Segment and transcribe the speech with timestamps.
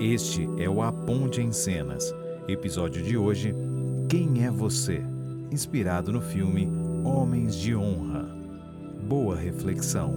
[0.00, 2.12] Este é o A Ponte em Cenas.
[2.48, 3.54] Episódio de hoje:
[4.08, 5.00] Quem é você?
[5.52, 6.68] Inspirado no filme
[7.04, 8.24] Homens de Honra.
[9.08, 10.12] Boa reflexão.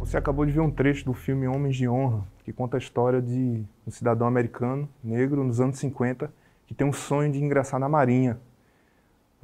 [0.00, 3.22] Você acabou de ver um trecho do filme Homens de Honra, que conta a história
[3.22, 6.28] de um cidadão americano, negro, nos anos 50,
[6.66, 8.36] que tem um sonho de ingressar na Marinha.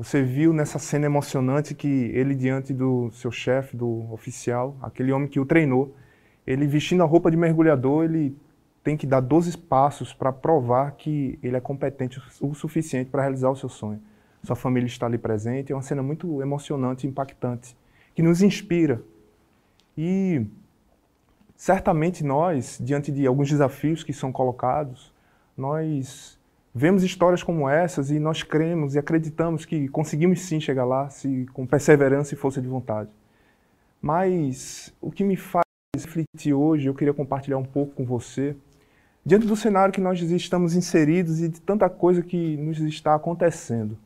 [0.02, 5.28] Você viu nessa cena emocionante que ele, diante do seu chefe, do oficial, aquele homem
[5.28, 5.94] que o treinou,
[6.44, 8.36] ele vestindo a roupa de mergulhador, ele
[8.82, 13.48] tem que dar 12 passos para provar que ele é competente o suficiente para realizar
[13.48, 14.02] o seu sonho.
[14.42, 17.76] Sua família está ali presente, é uma cena muito emocionante impactante,
[18.12, 19.00] que nos inspira.
[19.96, 20.44] E
[21.54, 25.14] certamente nós, diante de alguns desafios que são colocados,
[25.56, 26.40] nós
[26.74, 31.46] vemos histórias como essas e nós cremos e acreditamos que conseguimos sim chegar lá, se,
[31.52, 33.10] com perseverança e força de vontade.
[34.00, 38.56] Mas o que me faz refletir hoje, eu queria compartilhar um pouco com você,
[39.24, 43.96] diante do cenário que nós estamos inseridos e de tanta coisa que nos está acontecendo.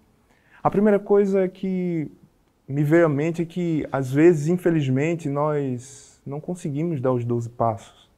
[0.62, 2.11] A primeira coisa que
[2.69, 7.51] me veio à mente é que, às vezes, infelizmente, nós não conseguimos dar os 12
[7.51, 8.11] passos.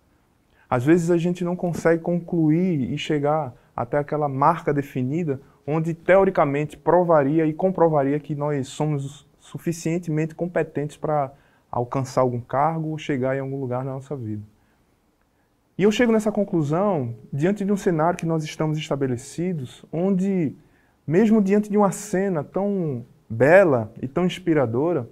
[0.68, 6.76] Às vezes a gente não consegue concluir e chegar até aquela marca definida, onde teoricamente
[6.76, 11.32] provaria e comprovaria que nós somos suficientemente competentes para
[11.70, 14.42] alcançar algum cargo ou chegar em algum lugar na nossa vida.
[15.78, 20.56] E eu chego nessa conclusão diante de um cenário que nós estamos estabelecidos, onde,
[21.06, 25.08] mesmo diante de uma cena tão bela e tão inspiradora,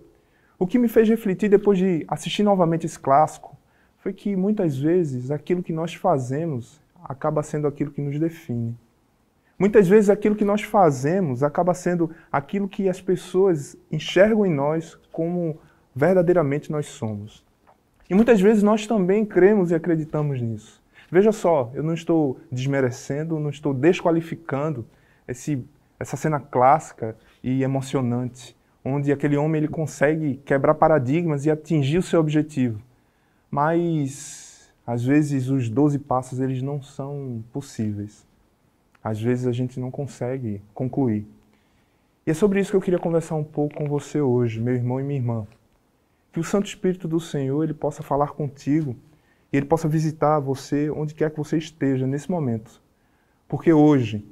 [0.58, 3.56] o que me fez refletir depois de assistir novamente esse clássico
[3.98, 8.76] foi que muitas vezes aquilo que nós fazemos acaba sendo aquilo que nos define.
[9.58, 14.98] Muitas vezes aquilo que nós fazemos acaba sendo aquilo que as pessoas enxergam em nós
[15.10, 15.58] como
[15.94, 17.42] verdadeiramente nós somos.
[18.08, 20.82] E muitas vezes nós também cremos e acreditamos nisso.
[21.10, 24.84] Veja só, eu não estou desmerecendo, não estou desqualificando
[25.26, 25.64] esse,
[25.98, 28.54] essa cena clássica e emocionante,
[28.84, 32.80] onde aquele homem ele consegue quebrar paradigmas e atingir o seu objetivo.
[33.50, 34.45] Mas
[34.86, 38.24] às vezes os 12 passos eles não são possíveis.
[39.02, 41.26] Às vezes a gente não consegue concluir.
[42.24, 45.00] E é sobre isso que eu queria conversar um pouco com você hoje, meu irmão
[45.00, 45.46] e minha irmã.
[46.32, 48.94] Que o Santo Espírito do Senhor ele possa falar contigo
[49.52, 52.80] e ele possa visitar você onde quer que você esteja nesse momento.
[53.48, 54.24] Porque hoje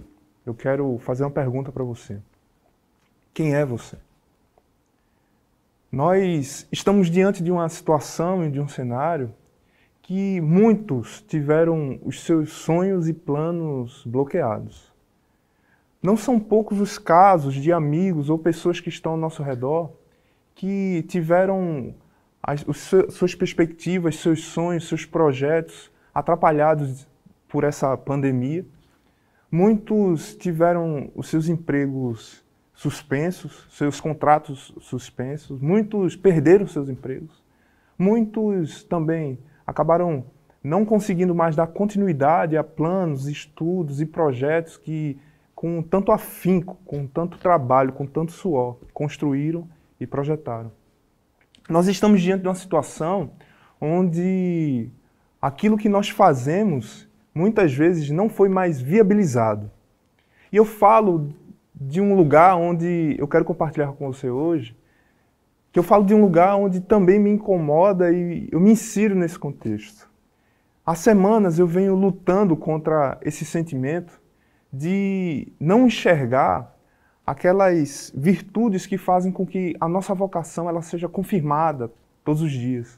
[0.47, 2.21] eu quero fazer uma pergunta para você.
[3.33, 3.97] Quem é você?
[5.91, 9.33] Nós estamos diante de uma situação e de um cenário
[10.05, 14.93] que muitos tiveram os seus sonhos e planos bloqueados.
[16.03, 19.91] Não são poucos os casos de amigos ou pessoas que estão ao nosso redor
[20.55, 21.95] que tiveram
[22.43, 22.67] as,
[23.09, 27.09] suas perspectivas, seus sonhos, seus projetos atrapalhados
[27.49, 28.65] por essa pandemia.
[29.51, 32.45] Muitos tiveram os seus empregos
[32.75, 37.43] suspensos, seus contratos suspensos, muitos perderam seus empregos.
[37.99, 40.25] Muitos também acabaram
[40.63, 45.19] não conseguindo mais dar continuidade a planos, estudos e projetos que,
[45.55, 49.69] com tanto afinco, com tanto trabalho, com tanto suor, construíram
[50.01, 50.73] e projetaram.
[51.69, 53.33] Nós estamos diante de uma situação
[53.81, 54.89] onde
[55.41, 59.71] aquilo que nós fazemos muitas vezes não foi mais viabilizado.
[60.51, 61.35] E eu falo
[61.75, 64.77] de um lugar onde eu quero compartilhar com você hoje,
[65.75, 69.37] que eu falo de um lugar onde também me incomoda e eu me insiro nesse
[69.37, 70.09] contexto.
[70.87, 74.23] Há semanas eu venho lutando contra esse sentimento
[74.73, 76.73] de não enxergar
[77.27, 81.91] aquelas virtudes que fazem com que a nossa vocação ela seja confirmada
[82.25, 82.97] todos os dias.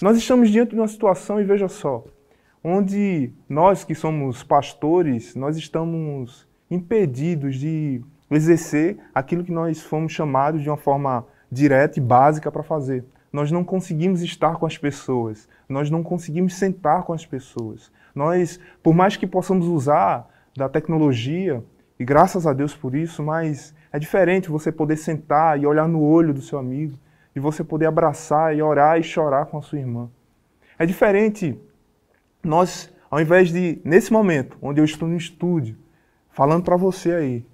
[0.00, 2.02] Nós estamos diante de uma situação, e veja só,
[2.64, 8.00] onde nós que somos pastores, nós estamos impedidos de
[8.30, 13.04] exercer aquilo que nós fomos chamados de uma forma direta e básica para fazer.
[13.32, 17.90] Nós não conseguimos estar com as pessoas, nós não conseguimos sentar com as pessoas.
[18.14, 21.62] Nós, por mais que possamos usar da tecnologia,
[21.98, 26.02] e graças a Deus por isso, mas é diferente você poder sentar e olhar no
[26.02, 26.98] olho do seu amigo,
[27.34, 30.08] e você poder abraçar e orar e chorar com a sua irmã.
[30.78, 31.60] É diferente
[32.42, 35.76] nós, ao invés de, nesse momento, onde eu estou no estúdio,
[36.30, 37.46] falando para você aí,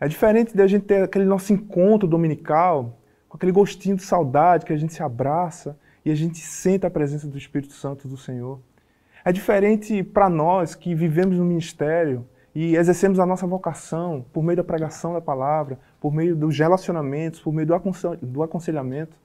[0.00, 2.97] é diferente de a gente ter aquele nosso encontro dominical,
[3.28, 6.90] com aquele gostinho de saudade que a gente se abraça e a gente sente a
[6.90, 8.60] presença do Espírito Santo do Senhor.
[9.24, 14.56] É diferente para nós que vivemos no ministério e exercemos a nossa vocação por meio
[14.56, 17.68] da pregação da palavra, por meio dos relacionamentos, por meio
[18.22, 19.16] do aconselhamento.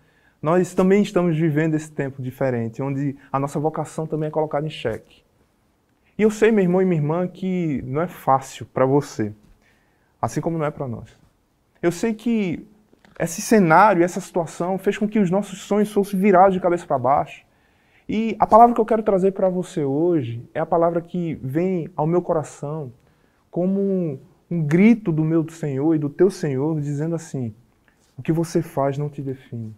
[0.42, 4.70] Nós também estamos vivendo esse tempo diferente, onde a nossa vocação também é colocada em
[4.70, 5.24] xeque.
[6.18, 9.34] E eu sei, meu irmão e minha irmã, que não é fácil para você,
[10.22, 11.18] assim como não é para nós.
[11.82, 12.68] Eu sei que
[13.19, 16.98] esse cenário, essa situação fez com que os nossos sonhos fossem virados de cabeça para
[16.98, 17.45] baixo.
[18.07, 21.89] E a palavra que eu quero trazer para você hoje é a palavra que vem
[21.95, 22.92] ao meu coração
[23.50, 24.19] como um,
[24.50, 27.54] um grito do meu Senhor e do teu Senhor, dizendo assim:
[28.18, 29.74] o que você faz não te define.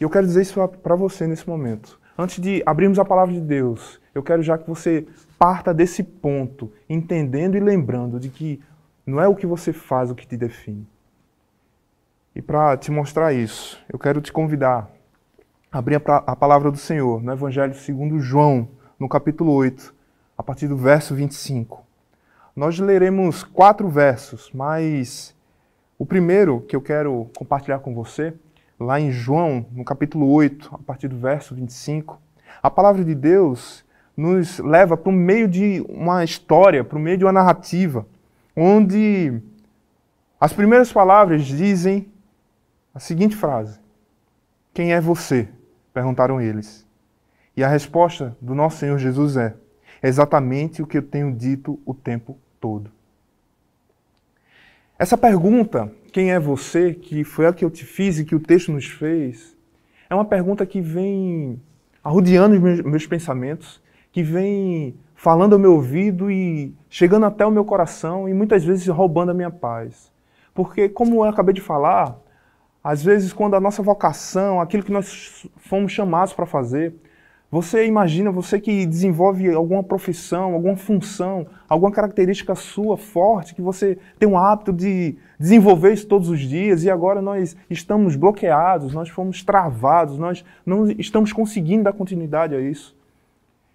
[0.00, 2.00] E eu quero dizer isso para você nesse momento.
[2.16, 5.06] Antes de abrirmos a palavra de Deus, eu quero já que você
[5.38, 8.60] parta desse ponto, entendendo e lembrando de que
[9.06, 10.86] não é o que você faz o que te define.
[12.38, 14.88] E para te mostrar isso, eu quero te convidar
[15.72, 19.92] a abrir a palavra do Senhor no Evangelho segundo João, no capítulo 8,
[20.36, 21.84] a partir do verso 25.
[22.54, 25.34] Nós leremos quatro versos, mas
[25.98, 28.32] o primeiro que eu quero compartilhar com você,
[28.78, 32.22] lá em João, no capítulo 8, a partir do verso 25,
[32.62, 33.84] a palavra de Deus
[34.16, 38.06] nos leva para o meio de uma história, para o meio de uma narrativa,
[38.56, 39.42] onde
[40.40, 42.08] as primeiras palavras dizem
[42.98, 43.78] a seguinte frase:
[44.74, 45.48] Quem é você?
[45.94, 46.84] perguntaram eles.
[47.56, 49.54] E a resposta do nosso Senhor Jesus é:
[50.02, 52.90] exatamente o que eu tenho dito o tempo todo.
[54.98, 58.40] Essa pergunta, quem é você, que foi a que eu te fiz e que o
[58.40, 59.56] texto nos fez,
[60.10, 61.62] é uma pergunta que vem
[62.02, 63.80] arrodeando os meus, meus pensamentos
[64.10, 68.88] que vem falando ao meu ouvido e chegando até o meu coração e muitas vezes
[68.88, 70.10] roubando a minha paz.
[70.52, 72.18] Porque, como eu acabei de falar,
[72.90, 76.94] às vezes, quando a nossa vocação, aquilo que nós fomos chamados para fazer,
[77.50, 83.98] você imagina, você que desenvolve alguma profissão, alguma função, alguma característica sua forte, que você
[84.18, 89.10] tem um hábito de desenvolver isso todos os dias e agora nós estamos bloqueados, nós
[89.10, 92.96] fomos travados, nós não estamos conseguindo dar continuidade a isso.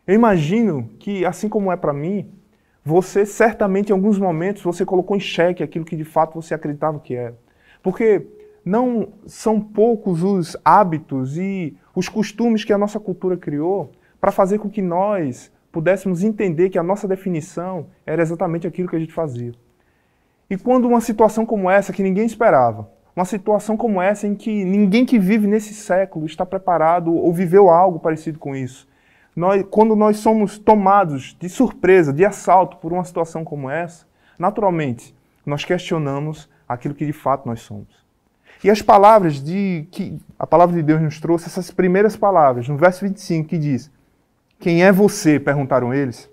[0.07, 2.31] Eu imagino que, assim como é para mim,
[2.83, 6.99] você certamente em alguns momentos você colocou em xeque aquilo que de fato você acreditava
[6.99, 7.37] que era.
[7.83, 8.25] Porque
[8.65, 14.59] não são poucos os hábitos e os costumes que a nossa cultura criou para fazer
[14.59, 19.13] com que nós pudéssemos entender que a nossa definição era exatamente aquilo que a gente
[19.13, 19.53] fazia.
[20.49, 24.63] E quando uma situação como essa, que ninguém esperava, uma situação como essa em que
[24.63, 28.87] ninguém que vive nesse século está preparado ou viveu algo parecido com isso,
[29.35, 34.05] nós, quando nós somos tomados de surpresa, de assalto por uma situação como essa,
[34.37, 35.15] naturalmente,
[35.45, 38.02] nós questionamos aquilo que de fato nós somos.
[38.63, 42.77] E as palavras de que a palavra de Deus nos trouxe, essas primeiras palavras, no
[42.77, 43.91] verso 25, que diz:
[44.59, 45.39] Quem é você?
[45.39, 46.29] perguntaram eles.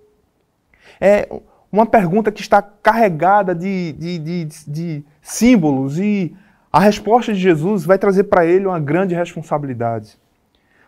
[1.00, 1.28] É
[1.72, 6.36] uma pergunta que está carregada de, de, de, de símbolos e
[6.72, 10.18] a resposta de Jesus vai trazer para ele uma grande responsabilidade.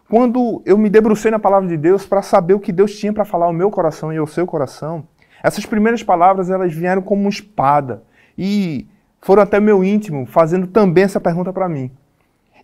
[0.09, 3.25] Quando eu me debrucei na palavra de Deus para saber o que Deus tinha para
[3.25, 5.07] falar ao meu coração e ao seu coração,
[5.43, 8.03] essas primeiras palavras elas vieram como uma espada
[8.37, 8.87] e
[9.23, 11.91] foram até meu íntimo, fazendo também essa pergunta para mim.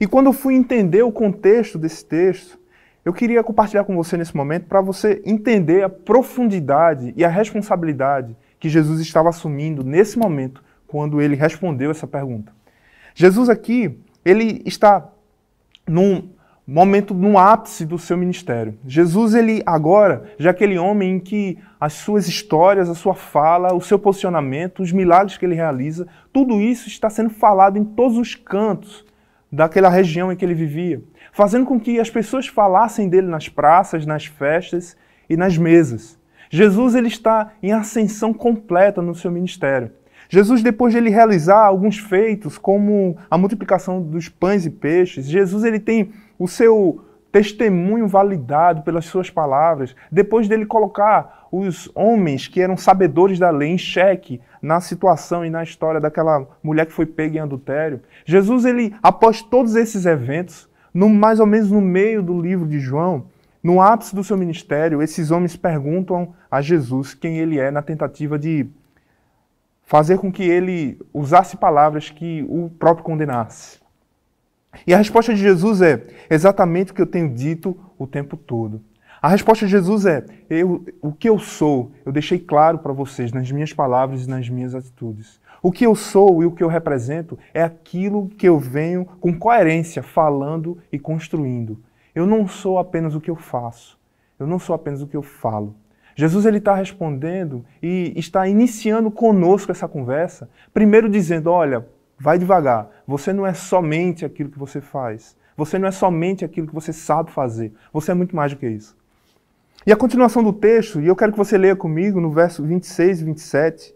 [0.01, 2.59] E quando eu fui entender o contexto desse texto,
[3.05, 8.37] eu queria compartilhar com você nesse momento para você entender a profundidade e a responsabilidade
[8.59, 12.53] que Jesus estava assumindo nesse momento quando ele respondeu essa pergunta.
[13.15, 15.09] Jesus aqui, ele está
[15.87, 16.29] num
[16.71, 18.79] momento no ápice do seu ministério.
[18.87, 23.81] Jesus, ele agora, já aquele homem em que as suas histórias, a sua fala, o
[23.81, 28.35] seu posicionamento, os milagres que ele realiza, tudo isso está sendo falado em todos os
[28.35, 29.07] cantos
[29.51, 34.05] daquela região em que ele vivia, fazendo com que as pessoas falassem dele nas praças,
[34.05, 34.95] nas festas
[35.27, 36.19] e nas mesas.
[36.51, 39.91] Jesus ele está em ascensão completa no seu ministério.
[40.29, 45.65] Jesus, depois de ele realizar alguns feitos, como a multiplicação dos pães e peixes, Jesus
[45.65, 52.61] ele tem o seu testemunho validado pelas suas palavras, depois dele colocar os homens que
[52.61, 57.07] eram sabedores da lei em xeque na situação e na história daquela mulher que foi
[57.07, 58.01] pega em adultério.
[58.25, 62.79] Jesus, ele, após todos esses eventos, no, mais ou menos no meio do livro de
[62.79, 63.27] João,
[63.63, 68.39] no ápice do seu ministério, esses homens perguntam a Jesus quem ele é na tentativa
[68.39, 68.67] de
[69.89, 73.81] fazer com que ele usasse palavras que o próprio condenasse.
[74.87, 78.83] E a resposta de Jesus é exatamente o que eu tenho dito o tempo todo.
[79.21, 83.33] A resposta de Jesus é: eu, o que eu sou, eu deixei claro para vocês
[83.33, 85.41] nas minhas palavras e nas minhas atitudes.
[85.63, 89.37] O que eu sou e o que eu represento é aquilo que eu venho com
[89.37, 91.83] coerência falando e construindo.
[92.15, 93.99] Eu não sou apenas o que eu faço.
[94.39, 95.75] Eu não sou apenas o que eu falo.
[96.19, 101.87] Jesus ele está respondendo e está iniciando conosco essa conversa, primeiro dizendo: olha,
[102.19, 102.91] Vai devagar.
[103.07, 105.37] Você não é somente aquilo que você faz.
[105.57, 107.73] Você não é somente aquilo que você sabe fazer.
[107.93, 108.97] Você é muito mais do que isso.
[109.87, 113.21] E a continuação do texto, e eu quero que você leia comigo no verso 26
[113.21, 113.95] e 27.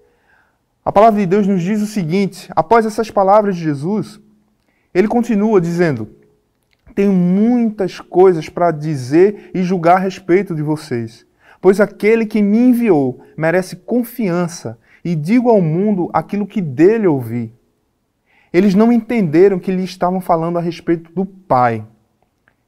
[0.84, 4.20] A palavra de Deus nos diz o seguinte: após essas palavras de Jesus,
[4.94, 6.08] ele continua dizendo:
[6.94, 11.26] Tenho muitas coisas para dizer e julgar a respeito de vocês,
[11.62, 17.54] pois aquele que me enviou merece confiança e digo ao mundo aquilo que dele ouvi.
[18.52, 21.86] Eles não entenderam que lhe estavam falando a respeito do Pai.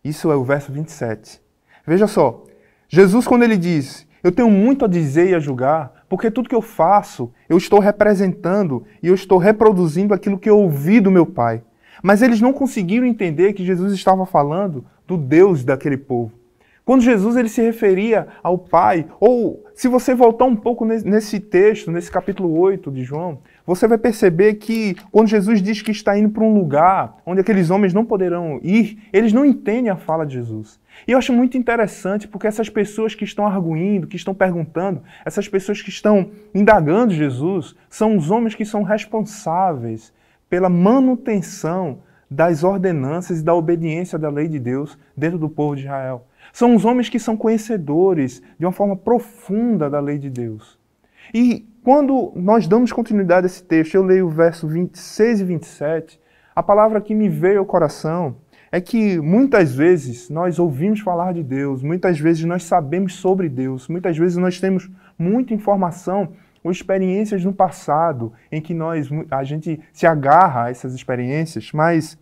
[0.02, 1.42] Isso é o verso 27.
[1.84, 2.44] Veja só,
[2.88, 6.54] Jesus, quando ele diz: Eu tenho muito a dizer e a julgar, porque tudo que
[6.54, 11.26] eu faço, eu estou representando e eu estou reproduzindo aquilo que eu ouvi do meu
[11.26, 11.62] Pai.
[12.00, 16.43] Mas eles não conseguiram entender que Jesus estava falando do Deus daquele povo.
[16.84, 21.90] Quando Jesus ele se referia ao Pai, ou se você voltar um pouco nesse texto,
[21.90, 26.28] nesse capítulo 8 de João, você vai perceber que quando Jesus diz que está indo
[26.28, 30.34] para um lugar onde aqueles homens não poderão ir, eles não entendem a fala de
[30.34, 30.78] Jesus.
[31.08, 35.48] E eu acho muito interessante porque essas pessoas que estão arguindo, que estão perguntando, essas
[35.48, 40.12] pessoas que estão indagando Jesus, são os homens que são responsáveis
[40.50, 42.00] pela manutenção
[42.30, 46.26] das ordenanças e da obediência da lei de Deus dentro do povo de Israel.
[46.54, 50.78] São os homens que são conhecedores de uma forma profunda da lei de Deus.
[51.34, 56.20] E quando nós damos continuidade a esse texto, eu leio o verso 26 e 27,
[56.54, 58.36] a palavra que me veio ao coração
[58.70, 63.88] é que muitas vezes nós ouvimos falar de Deus, muitas vezes nós sabemos sobre Deus,
[63.88, 69.80] muitas vezes nós temos muita informação ou experiências no passado em que nós a gente
[69.92, 72.16] se agarra a essas experiências, mas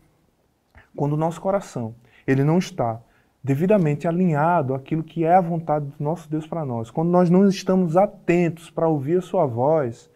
[0.96, 1.94] quando o nosso coração
[2.26, 2.98] ele não está
[3.42, 7.48] devidamente alinhado àquilo que é a vontade do nosso Deus para nós, quando nós não
[7.48, 10.08] estamos atentos para ouvir a sua voz,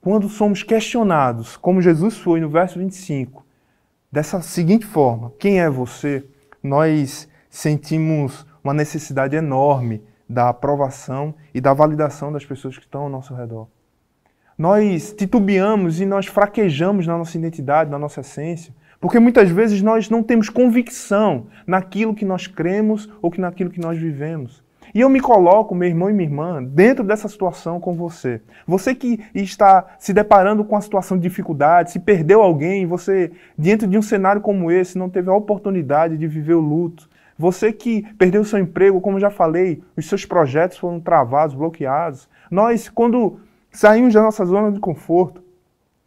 [0.00, 3.44] quando somos questionados, como Jesus foi no verso 25,
[4.12, 6.24] dessa seguinte forma: quem é você?
[6.62, 13.08] Nós sentimos uma necessidade enorme da aprovação e da validação das pessoas que estão ao
[13.08, 13.66] nosso redor.
[14.58, 20.10] Nós titubeamos e nós fraquejamos na nossa identidade, na nossa essência, porque muitas vezes nós
[20.10, 24.62] não temos convicção naquilo que nós cremos ou que naquilo que nós vivemos.
[24.94, 28.40] E eu me coloco, meu irmão e minha irmã, dentro dessa situação com você.
[28.66, 33.86] Você que está se deparando com a situação de dificuldade, se perdeu alguém, você, diante
[33.86, 37.08] de um cenário como esse, não teve a oportunidade de viver o luto.
[37.36, 42.28] Você que perdeu seu emprego, como já falei, os seus projetos foram travados, bloqueados.
[42.50, 43.38] Nós, quando
[43.70, 45.42] saímos da nossa zona de conforto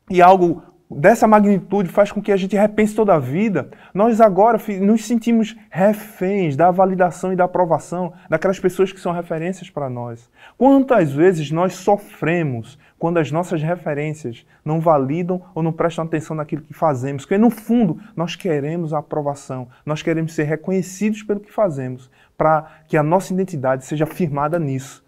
[0.10, 0.62] e algo
[0.95, 5.55] dessa magnitude faz com que a gente repense toda a vida, nós agora nos sentimos
[5.69, 10.29] reféns da validação e da aprovação daquelas pessoas que são referências para nós.
[10.57, 16.62] Quantas vezes nós sofremos quando as nossas referências não validam ou não prestam atenção naquilo
[16.62, 17.24] que fazemos?
[17.24, 22.81] Porque no fundo nós queremos a aprovação, nós queremos ser reconhecidos pelo que fazemos, para
[22.88, 25.03] que a nossa identidade seja firmada nisso.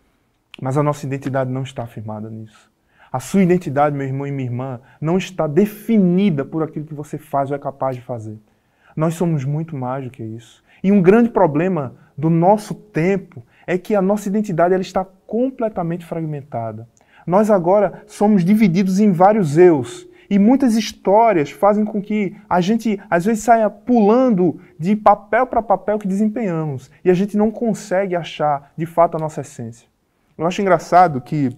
[0.61, 2.72] Mas a nossa identidade não está firmada nisso.
[3.13, 7.15] A sua identidade, meu irmão e minha irmã, não está definida por aquilo que você
[7.15, 8.39] faz ou é capaz de fazer.
[8.95, 10.63] Nós somos muito mais do que isso.
[10.83, 16.03] E um grande problema do nosso tempo é que a nossa identidade ela está completamente
[16.03, 16.87] fragmentada.
[17.25, 20.07] Nós agora somos divididos em vários eus.
[20.27, 25.61] E muitas histórias fazem com que a gente, às vezes, saia pulando de papel para
[25.61, 26.89] papel que desempenhamos.
[27.05, 29.87] E a gente não consegue achar, de fato, a nossa essência.
[30.35, 31.55] Eu acho engraçado que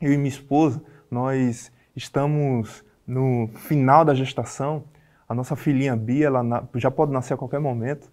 [0.00, 4.84] eu e minha esposa, nós estamos no final da gestação.
[5.28, 8.10] A nossa filhinha Bia, ela já pode nascer a qualquer momento.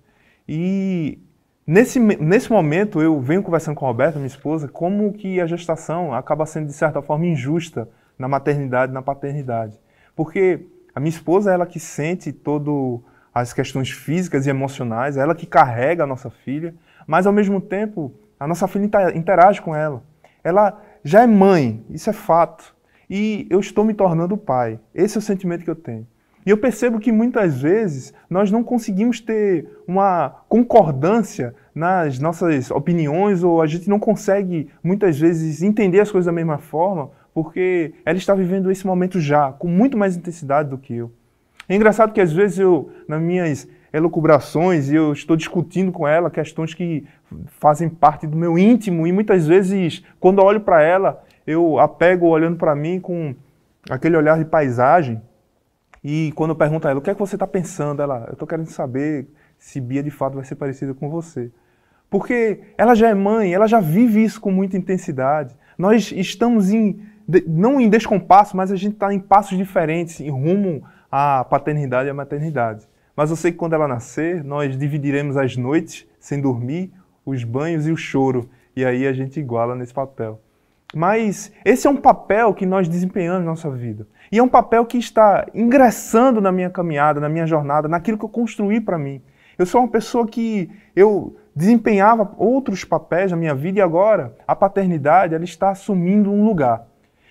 [0.48, 1.20] E
[1.66, 6.14] nesse, nesse momento eu venho conversando com a Roberta, minha esposa, como que a gestação
[6.14, 9.80] acaba sendo de certa forma injusta na maternidade, na paternidade.
[10.16, 15.22] Porque a minha esposa é ela que sente todo as questões físicas e emocionais, é
[15.22, 16.76] ela que carrega a nossa filha,
[17.08, 20.04] mas ao mesmo tempo a nossa filha interage com ela.
[20.44, 22.74] Ela já é mãe, isso é fato.
[23.10, 24.80] E eu estou me tornando pai.
[24.94, 26.08] Esse é o sentimento que eu tenho.
[26.46, 33.44] E eu percebo que muitas vezes nós não conseguimos ter uma concordância nas nossas opiniões
[33.44, 38.18] ou a gente não consegue muitas vezes entender as coisas da mesma forma porque ela
[38.18, 41.12] está vivendo esse momento já, com muito mais intensidade do que eu.
[41.68, 46.32] É engraçado que às vezes eu, nas minhas elucubrações e eu estou discutindo com ela
[46.32, 47.06] questões que
[47.60, 51.88] fazem parte do meu íntimo e muitas vezes quando eu olho para ela eu a
[51.88, 53.36] pego olhando para mim com
[53.88, 55.22] aquele olhar de paisagem
[56.04, 58.02] e quando eu pergunto a ela o que é que você está pensando?
[58.02, 59.28] Ela eu estou querendo saber
[59.60, 61.52] se Bia de fato vai ser parecida com você.
[62.10, 65.56] Porque ela já é mãe ela já vive isso com muita intensidade.
[65.78, 67.00] Nós estamos em
[67.48, 72.12] não em descompasso mas a gente está em passos diferentes em rumo à paternidade e
[72.12, 76.92] à maternidade Mas eu sei que quando ela nascer, nós dividiremos as noites sem dormir,
[77.26, 78.50] os banhos e o choro.
[78.76, 80.42] E aí a gente iguala nesse papel.
[80.96, 84.08] Mas esse é um papel que nós desempenhamos na nossa vida.
[84.32, 88.26] E é um papel que está ingressando na minha caminhada, na minha jornada, naquilo que
[88.26, 89.22] eu construí para mim.
[89.58, 94.56] Eu sou uma pessoa que eu desempenhava outros papéis na minha vida e agora a
[94.56, 96.88] paternidade ela está assumindo um lugar.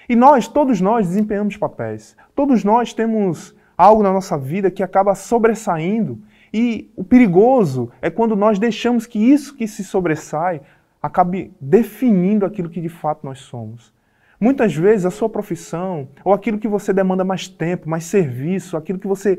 [0.08, 2.16] E nós, todos nós, desempenhamos papéis.
[2.34, 6.20] Todos nós temos algo na nossa vida que acaba sobressaindo.
[6.52, 10.60] E o perigoso é quando nós deixamos que isso que se sobressai
[11.02, 13.92] acabe definindo aquilo que de fato nós somos.
[14.38, 18.98] Muitas vezes a sua profissão, ou aquilo que você demanda mais tempo, mais serviço, aquilo
[18.98, 19.38] que você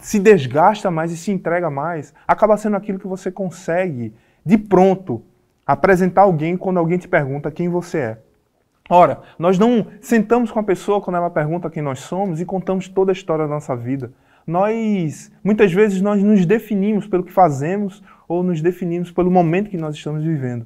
[0.00, 4.12] se desgasta mais e se entrega mais, acaba sendo aquilo que você consegue,
[4.44, 5.22] de pronto,
[5.64, 8.18] apresentar alguém quando alguém te pergunta quem você é.
[8.88, 12.88] Ora, nós não sentamos com a pessoa quando ela pergunta quem nós somos e contamos
[12.88, 14.12] toda a história da nossa vida.
[14.46, 19.76] Nós, muitas vezes, nós nos definimos pelo que fazemos ou nos definimos pelo momento que
[19.76, 20.64] nós estamos vivendo.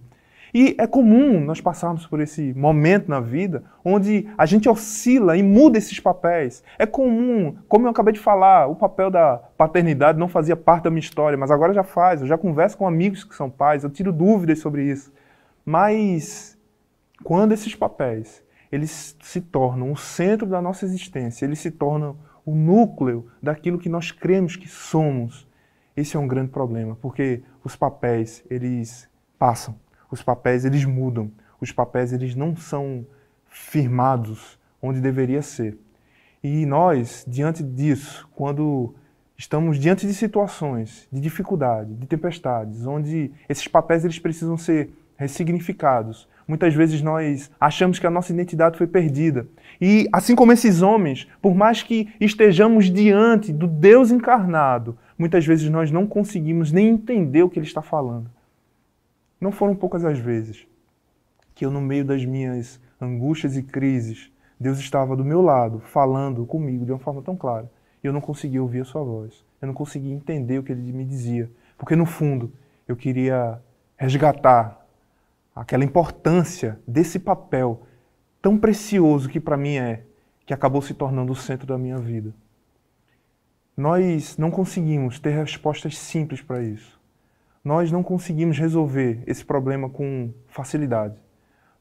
[0.52, 5.42] E é comum nós passarmos por esse momento na vida onde a gente oscila e
[5.42, 6.62] muda esses papéis.
[6.78, 10.90] É comum, como eu acabei de falar, o papel da paternidade não fazia parte da
[10.90, 12.20] minha história, mas agora já faz.
[12.20, 15.12] Eu já converso com amigos que são pais, eu tiro dúvidas sobre isso.
[15.64, 16.58] Mas
[17.22, 22.54] quando esses papéis eles se tornam o centro da nossa existência, eles se tornam o
[22.54, 25.48] núcleo daquilo que nós cremos que somos,
[25.96, 29.08] esse é um grande problema, porque os papéis eles
[29.38, 29.74] passam,
[30.10, 33.06] os papéis eles mudam, os papéis eles não são
[33.46, 35.76] firmados onde deveria ser.
[36.42, 38.94] E nós, diante disso, quando
[39.36, 46.26] estamos diante de situações de dificuldade, de tempestades, onde esses papéis eles precisam ser ressignificados,
[46.50, 49.47] Muitas vezes nós achamos que a nossa identidade foi perdida.
[49.80, 55.71] E assim como esses homens, por mais que estejamos diante do Deus encarnado, muitas vezes
[55.71, 58.28] nós não conseguimos nem entender o que ele está falando.
[59.40, 60.66] Não foram poucas as vezes
[61.55, 66.44] que eu, no meio das minhas angústias e crises, Deus estava do meu lado, falando
[66.46, 67.70] comigo de uma forma tão clara.
[68.03, 69.44] E eu não conseguia ouvir a sua voz.
[69.62, 71.48] Eu não conseguia entender o que ele me dizia.
[71.79, 72.53] Porque, no fundo,
[72.88, 73.61] eu queria
[73.96, 74.80] resgatar
[75.54, 77.82] aquela importância desse papel
[78.40, 80.04] tão precioso que para mim é,
[80.46, 82.34] que acabou se tornando o centro da minha vida.
[83.76, 87.00] Nós não conseguimos ter respostas simples para isso.
[87.64, 91.16] Nós não conseguimos resolver esse problema com facilidade.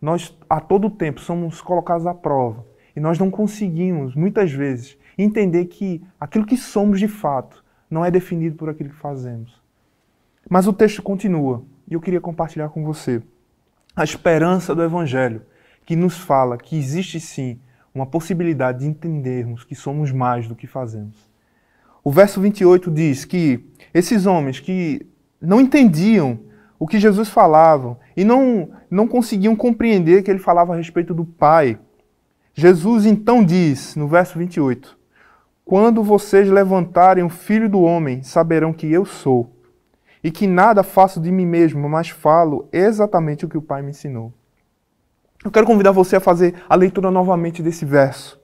[0.01, 2.65] Nós, a todo tempo, somos colocados à prova.
[2.95, 8.11] E nós não conseguimos, muitas vezes, entender que aquilo que somos de fato não é
[8.11, 9.61] definido por aquilo que fazemos.
[10.49, 13.21] Mas o texto continua, e eu queria compartilhar com você
[13.99, 15.41] a esperança do Evangelho,
[15.85, 17.59] que nos fala que existe sim
[17.93, 21.29] uma possibilidade de entendermos que somos mais do que fazemos.
[22.01, 25.05] O verso 28 diz que esses homens que
[25.41, 26.39] não entendiam
[26.79, 31.25] o que Jesus falava e não, não conseguiam compreender que ele falava a respeito do
[31.25, 31.77] Pai,
[32.53, 34.97] Jesus então diz, no verso 28,
[35.65, 39.58] Quando vocês levantarem o Filho do Homem, saberão que eu sou
[40.23, 43.91] e que nada faço de mim mesmo, mas falo exatamente o que o Pai me
[43.91, 44.33] ensinou.
[45.43, 48.39] Eu quero convidar você a fazer a leitura novamente desse verso.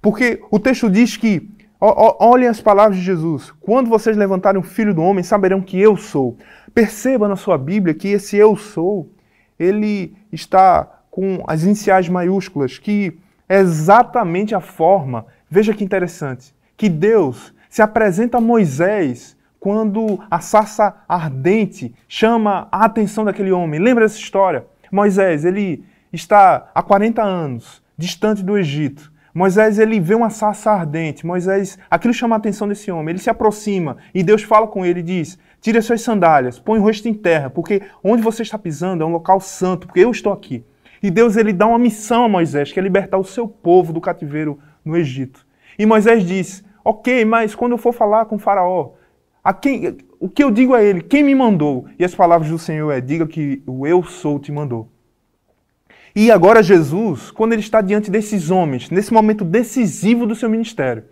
[0.00, 4.94] Porque o texto diz que, olhem as palavras de Jesus: quando vocês levantarem o filho
[4.94, 6.36] do homem, saberão que eu sou.
[6.72, 9.10] Perceba na sua Bíblia que esse eu sou,
[9.58, 13.18] ele está com as iniciais maiúsculas, que
[13.48, 20.40] é exatamente a forma, veja que interessante, que Deus se apresenta a Moisés quando a
[20.40, 23.78] sarça ardente chama a atenção daquele homem.
[23.78, 24.64] Lembra dessa história?
[24.90, 29.12] Moisés, ele está há 40 anos distante do Egito.
[29.32, 31.24] Moisés, ele vê uma sarça ardente.
[31.24, 33.12] Moisés, aquilo chama a atenção desse homem.
[33.12, 36.78] Ele se aproxima e Deus fala com ele e diz: Tire as suas sandálias, põe
[36.78, 40.10] o rosto em terra, porque onde você está pisando é um local santo, porque eu
[40.10, 40.64] estou aqui.
[41.02, 44.00] E Deus ele dá uma missão a Moisés, que é libertar o seu povo do
[44.00, 45.46] cativeiro no Egito.
[45.78, 48.92] E Moisés diz: Ok, mas quando eu for falar com Faraó,
[49.42, 51.00] a quem, o que eu digo a ele?
[51.00, 51.86] Quem me mandou?
[51.98, 54.88] E as palavras do Senhor é: diga que o eu sou te mandou.
[56.14, 61.04] E agora Jesus, quando ele está diante desses homens, nesse momento decisivo do seu ministério,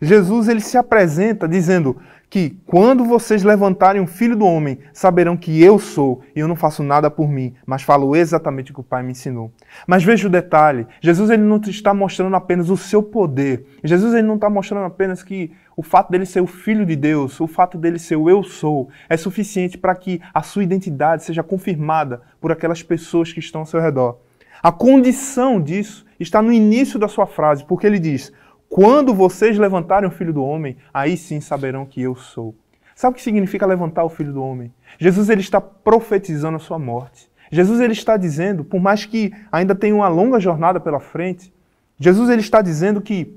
[0.00, 1.96] Jesus ele se apresenta dizendo:
[2.34, 6.56] que quando vocês levantarem o filho do homem, saberão que eu sou e eu não
[6.56, 9.52] faço nada por mim, mas falo exatamente o que o Pai me ensinou.
[9.86, 13.64] Mas veja o detalhe: Jesus ele não está mostrando apenas o seu poder.
[13.84, 17.38] Jesus ele não está mostrando apenas que o fato dele ser o filho de Deus,
[17.38, 21.44] o fato dele ser o eu sou, é suficiente para que a sua identidade seja
[21.44, 24.18] confirmada por aquelas pessoas que estão ao seu redor.
[24.60, 28.32] A condição disso está no início da sua frase, porque ele diz:
[28.74, 32.56] Quando vocês levantarem o Filho do Homem, aí sim saberão que eu sou.
[32.92, 34.74] Sabe o que significa levantar o Filho do Homem?
[34.98, 37.30] Jesus ele está profetizando a sua morte.
[37.52, 41.54] Jesus ele está dizendo, por mais que ainda tenha uma longa jornada pela frente,
[42.00, 43.32] Jesus ele está dizendo que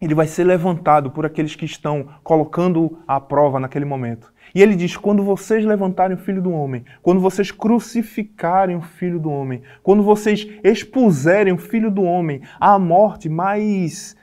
[0.00, 4.32] ele vai ser levantado por aqueles que estão colocando a prova naquele momento.
[4.52, 9.20] E ele diz: quando vocês levantarem o filho do homem, quando vocês crucificarem o filho
[9.20, 14.16] do homem, quando vocês expuserem o filho do homem à morte mais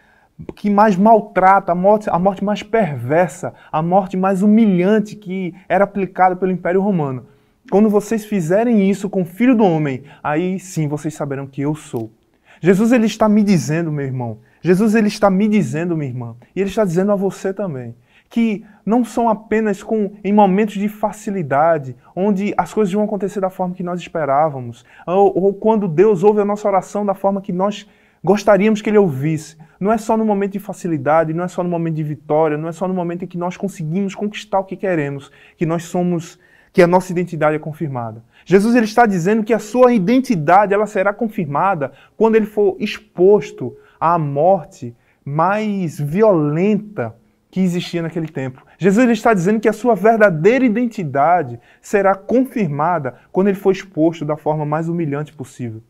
[0.56, 5.84] que mais maltrata, a morte, a morte mais perversa, a morte mais humilhante que era
[5.84, 7.26] aplicada pelo Império Romano.
[7.70, 11.76] Quando vocês fizerem isso com o Filho do Homem, aí sim vocês saberão que eu
[11.76, 12.12] sou.
[12.60, 16.60] Jesus ele está me dizendo, meu irmão, Jesus ele está me dizendo, minha irmã, e
[16.60, 17.96] ele está dizendo a você também,
[18.30, 23.50] que não são apenas com em momentos de facilidade, onde as coisas vão acontecer da
[23.50, 27.52] forma que nós esperávamos, ou, ou quando Deus ouve a nossa oração da forma que
[27.52, 27.88] nós
[28.24, 29.58] gostaríamos que ele ouvisse.
[29.80, 32.70] Não é só no momento de facilidade, não é só no momento de vitória, não
[32.70, 36.40] é só no momento em que nós conseguimos conquistar o que queremos, que nós somos,
[36.72, 38.24] que a nossa identidade é confirmada.
[38.46, 43.76] Jesus ele está dizendo que a sua identidade ela será confirmada quando ele for exposto
[44.00, 47.16] à morte mais violenta
[47.50, 48.64] que existia naquele tempo.
[48.78, 54.24] Jesus ele está dizendo que a sua verdadeira identidade será confirmada quando ele for exposto
[54.24, 55.82] da forma mais humilhante possível.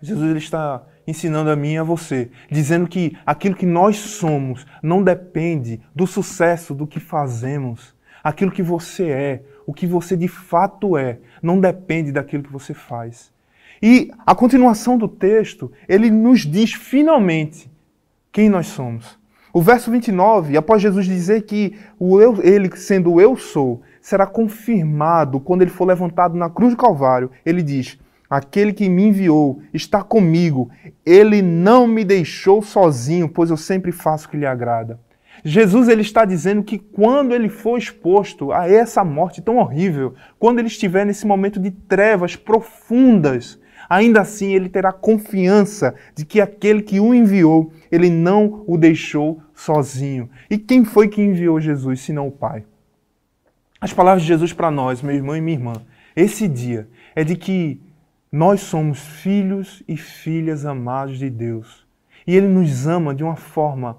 [0.00, 4.66] Jesus ele está ensinando a mim e a você, dizendo que aquilo que nós somos
[4.82, 7.94] não depende do sucesso do que fazemos.
[8.22, 12.72] Aquilo que você é, o que você de fato é, não depende daquilo que você
[12.72, 13.32] faz.
[13.82, 17.68] E a continuação do texto, ele nos diz finalmente
[18.30, 19.18] quem nós somos.
[19.52, 25.38] O verso 29, após Jesus dizer que o eu, ele, sendo eu sou, será confirmado
[25.40, 27.98] quando ele for levantado na cruz do Calvário, ele diz:
[28.32, 30.70] Aquele que me enviou está comigo.
[31.04, 34.98] Ele não me deixou sozinho, pois eu sempre faço o que lhe agrada.
[35.44, 40.60] Jesus ele está dizendo que quando ele for exposto a essa morte tão horrível, quando
[40.60, 46.80] ele estiver nesse momento de trevas profundas, ainda assim ele terá confiança de que aquele
[46.80, 50.30] que o enviou, ele não o deixou sozinho.
[50.48, 52.64] E quem foi que enviou Jesus, senão o Pai?
[53.78, 55.74] As palavras de Jesus para nós, meu irmão e minha irmã,
[56.16, 57.78] esse dia é de que
[58.32, 61.86] nós somos filhos e filhas amados de Deus.
[62.26, 63.98] E Ele nos ama de uma forma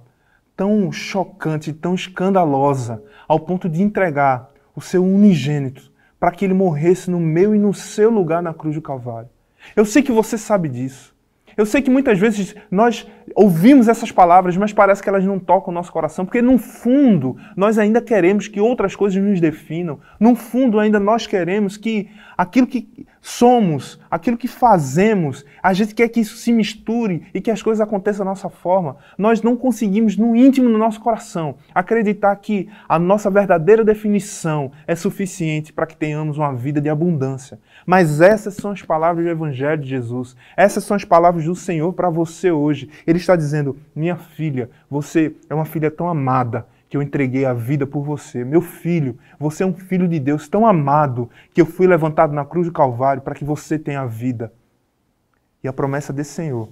[0.57, 7.11] tão chocante, tão escandalosa, ao ponto de entregar o seu unigênito para que ele morresse
[7.11, 9.29] no meu e no seu lugar na cruz do Calvário.
[9.75, 11.12] Eu sei que você sabe disso.
[11.55, 15.71] Eu sei que muitas vezes nós ouvimos essas palavras, mas parece que elas não tocam
[15.71, 19.99] o nosso coração, porque no fundo nós ainda queremos que outras coisas nos definam.
[20.19, 26.09] No fundo ainda nós queremos que aquilo que somos, aquilo que fazemos, a gente quer
[26.09, 28.97] que isso se misture e que as coisas aconteçam da nossa forma.
[29.17, 34.93] Nós não conseguimos no íntimo do nosso coração acreditar que a nossa verdadeira definição é
[34.93, 37.59] suficiente para que tenhamos uma vida de abundância.
[37.85, 40.35] Mas essas são as palavras do evangelho de Jesus.
[40.55, 42.89] Essas são as palavras do Senhor para você hoje.
[43.05, 47.53] Ele está dizendo: Minha filha, você é uma filha tão amada que eu entreguei a
[47.53, 48.45] vida por você.
[48.45, 52.45] Meu filho, você é um filho de Deus tão amado que eu fui levantado na
[52.45, 54.53] cruz do Calvário para que você tenha vida.
[55.63, 56.69] E a promessa desse Senhor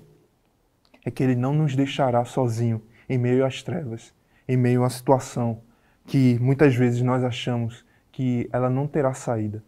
[1.03, 4.13] é que Ele não nos deixará sozinho em meio às trevas,
[4.47, 5.61] em meio à situação
[6.05, 9.63] que muitas vezes nós achamos que ela não terá saída.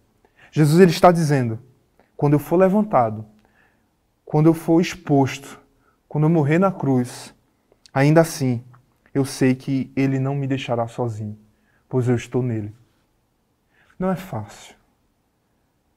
[0.55, 1.59] Jesus ele está dizendo:
[2.15, 3.25] quando eu for levantado,
[4.23, 5.59] quando eu for exposto,
[6.07, 7.33] quando eu morrer na cruz,
[7.91, 8.63] ainda assim,
[9.11, 11.35] eu sei que Ele não me deixará sozinho,
[11.89, 12.71] pois eu estou nele.
[13.97, 14.75] Não é fácil.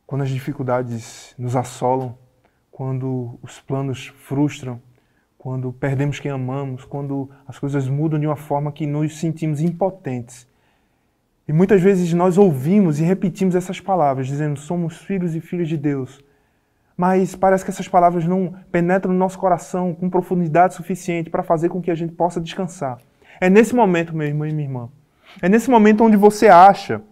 [0.07, 2.16] Quando as dificuldades nos assolam,
[2.73, 4.81] quando os planos frustram,
[5.37, 10.47] quando perdemos quem amamos, quando as coisas mudam de uma forma que nos sentimos impotentes.
[11.49, 15.77] E muitas vezes nós ouvimos e repetimos essas palavras, dizendo: somos filhos e filhas de
[15.77, 16.25] Deus
[16.97, 21.69] mas parece que essas palavras não penetram no nosso coração com profundidade suficiente para fazer
[21.69, 22.99] com que a gente possa descansar.
[23.39, 24.89] É nesse momento, meu irmão e minha irmã,
[25.43, 27.03] é nesse momento onde você acha,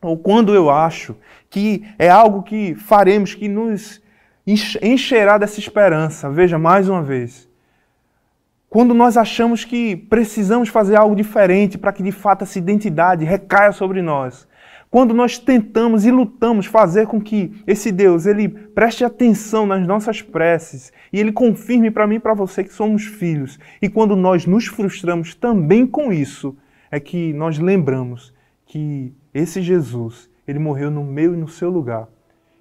[0.00, 1.16] ou quando eu acho,
[1.50, 4.00] que é algo que faremos, que nos
[4.80, 6.30] encherá dessa esperança.
[6.30, 7.45] Veja, mais uma vez,
[8.76, 13.72] quando nós achamos que precisamos fazer algo diferente para que de fato essa identidade recaia
[13.72, 14.46] sobre nós,
[14.90, 20.20] quando nós tentamos e lutamos fazer com que esse Deus ele preste atenção nas nossas
[20.20, 24.44] preces e ele confirme para mim e para você que somos filhos, e quando nós
[24.44, 26.54] nos frustramos também com isso,
[26.90, 28.34] é que nós lembramos
[28.66, 32.08] que esse Jesus, ele morreu no meu e no seu lugar.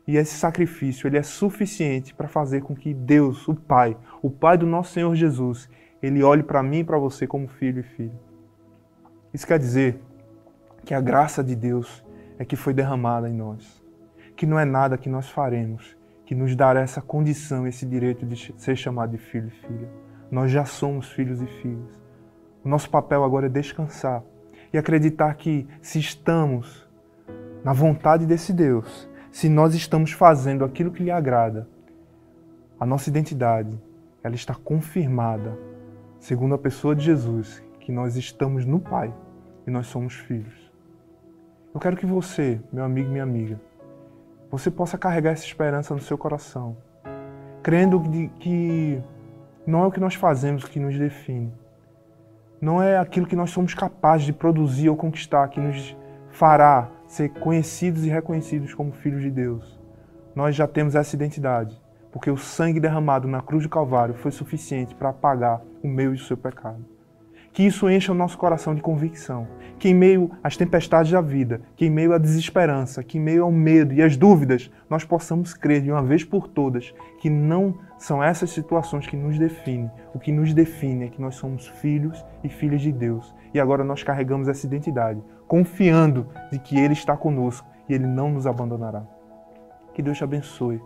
[0.07, 4.57] E esse sacrifício, ele é suficiente para fazer com que Deus, o Pai, o Pai
[4.57, 5.67] do nosso Senhor Jesus,
[6.01, 8.19] ele olhe para mim e para você como filho e filha.
[9.33, 10.01] Isso quer dizer
[10.83, 12.05] que a graça de Deus
[12.37, 13.83] é que foi derramada em nós,
[14.35, 18.53] que não é nada que nós faremos que nos dará essa condição, esse direito de
[18.57, 19.89] ser chamado de filho e filha.
[20.31, 22.03] Nós já somos filhos e filhas.
[22.63, 24.23] O nosso papel agora é descansar
[24.73, 26.89] e acreditar que se estamos
[27.63, 31.67] na vontade desse Deus, se nós estamos fazendo aquilo que lhe agrada,
[32.79, 33.79] a nossa identidade,
[34.23, 35.57] ela está confirmada,
[36.25, 39.13] segundo a pessoa de Jesus, que nós estamos no Pai
[39.67, 40.73] e nós somos filhos.
[41.71, 43.61] Eu quero que você, meu amigo e minha amiga,
[44.49, 46.77] você possa carregar essa esperança no seu coração,
[47.61, 48.01] crendo
[48.39, 48.99] que
[49.67, 51.53] não é o que nós fazemos que nos define,
[52.59, 55.95] não é aquilo que nós somos capazes de produzir ou conquistar que nos
[56.31, 59.79] fará ser conhecidos e reconhecidos como filhos de Deus.
[60.33, 61.79] Nós já temos essa identidade,
[62.15, 66.15] porque o sangue derramado na cruz do Calvário foi suficiente para apagar o meu e
[66.15, 66.79] o seu pecado.
[67.51, 69.45] Que isso encha o nosso coração de convicção.
[69.77, 73.43] Que em meio às tempestades da vida, que em meio à desesperança, que em meio
[73.43, 77.77] ao medo e às dúvidas, nós possamos crer de uma vez por todas que não
[77.97, 79.91] são essas situações que nos definem.
[80.13, 83.35] O que nos define é que nós somos filhos e filhas de Deus.
[83.53, 88.31] E agora nós carregamos essa identidade, confiando de que Ele está conosco e Ele não
[88.31, 89.03] nos abandonará.
[89.93, 90.81] Que Deus te abençoe.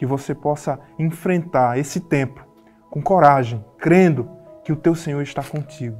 [0.00, 2.44] Que você possa enfrentar esse tempo
[2.90, 4.28] com coragem, crendo
[4.64, 5.96] que o teu Senhor está contigo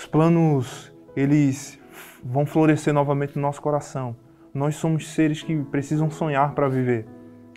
[0.00, 1.78] os planos, eles
[2.24, 4.16] vão florescer novamente no nosso coração.
[4.54, 7.06] Nós somos seres que precisam sonhar para viver.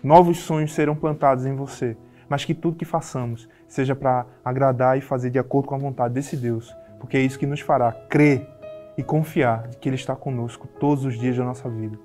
[0.02, 1.96] Novos sonhos serão plantados em você,
[2.28, 6.12] mas que tudo que façamos seja para agradar e fazer de acordo com a vontade
[6.12, 8.46] desse Deus, porque é isso que nos fará crer
[8.98, 11.98] e confiar que Ele está conosco todos os dias da nossa vida.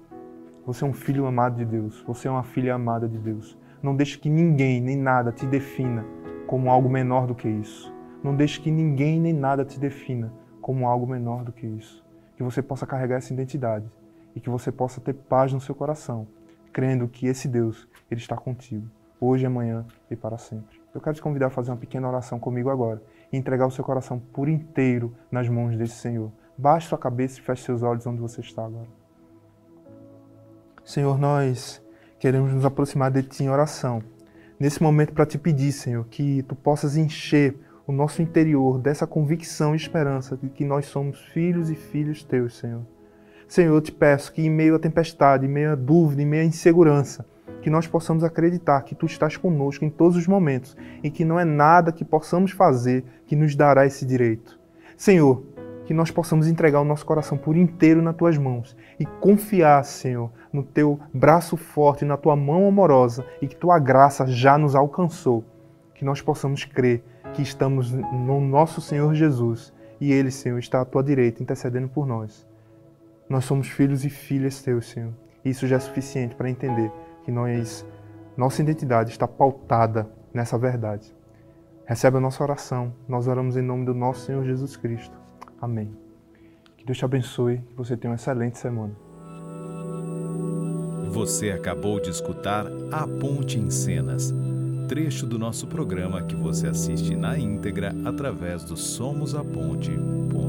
[0.70, 3.58] Você é um filho amado de Deus, você é uma filha amada de Deus.
[3.82, 6.06] Não deixe que ninguém nem nada te defina
[6.46, 7.92] como algo menor do que isso.
[8.24, 12.06] Não deixe que ninguém nem nada te defina como algo menor do que isso.
[12.38, 13.90] Que você possa carregar essa identidade
[14.36, 16.28] e que você possa ter paz no seu coração,
[16.72, 18.88] crendo que esse Deus, ele está contigo,
[19.20, 20.80] hoje, amanhã e para sempre.
[20.94, 23.02] Eu quero te convidar a fazer uma pequena oração comigo agora
[23.34, 26.32] e entregar o seu coração por inteiro nas mãos desse Senhor.
[26.56, 28.99] Baixe sua cabeça e feche seus olhos onde você está agora.
[30.90, 31.80] Senhor, nós
[32.18, 34.02] queremos nos aproximar de Ti em oração.
[34.60, 39.76] Nesse momento, para te pedir, Senhor, que Tu possas encher o nosso interior dessa convicção
[39.76, 42.82] e esperança de que nós somos filhos e filhos teus, Senhor.
[43.48, 46.42] Senhor, eu te peço que em meio à tempestade, em meio à dúvida, em meio
[46.42, 47.24] à insegurança,
[47.62, 51.40] que nós possamos acreditar que tu estás conosco em todos os momentos e que não
[51.40, 54.60] é nada que possamos fazer que nos dará esse direito.
[54.98, 55.44] Senhor,
[55.90, 60.32] que nós possamos entregar o nosso coração por inteiro nas tuas mãos e confiar, Senhor,
[60.54, 65.44] no teu braço forte, na tua mão amorosa e que tua graça já nos alcançou.
[65.96, 70.86] Que nós possamos crer que estamos no nosso Senhor Jesus e Ele, Senhor, está à
[70.86, 72.48] tua direita intercedendo por nós.
[73.28, 75.12] Nós somos filhos e filhas teus, Senhor.
[75.44, 76.92] Isso já é suficiente para entender
[77.24, 77.84] que nós,
[78.38, 81.12] nossa identidade está pautada nessa verdade.
[81.84, 82.94] Recebe a nossa oração.
[83.08, 85.19] Nós oramos em nome do nosso Senhor Jesus Cristo.
[85.62, 85.92] Amém.
[86.78, 87.58] Que Deus te abençoe.
[87.58, 88.94] Que você tenha uma excelente semana.
[91.12, 94.34] Você acabou de escutar A Ponte em Cenas
[94.90, 100.49] trecho do nosso programa que você assiste na íntegra através do somosaponte.com.